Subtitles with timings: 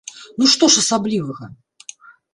[0.37, 1.45] Ну што ж асаблівага!